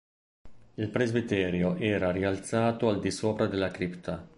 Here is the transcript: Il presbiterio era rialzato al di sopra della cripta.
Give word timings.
Il 0.73 0.89
presbiterio 0.89 1.75
era 1.75 2.09
rialzato 2.09 2.89
al 2.89 2.99
di 2.99 3.11
sopra 3.11 3.45
della 3.45 3.69
cripta. 3.69 4.27